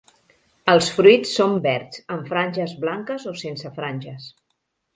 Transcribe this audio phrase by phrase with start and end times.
[0.71, 4.29] Els fruits són verds amb franges blanques o sense franges.